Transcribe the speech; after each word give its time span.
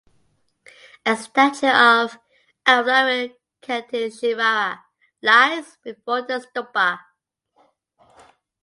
A 1.05 1.15
statue 1.15 1.67
of 1.67 2.17
Avalokiteshvara 2.67 4.79
lies 5.21 5.77
before 5.83 6.23
the 6.23 6.39
stupa. 6.43 6.97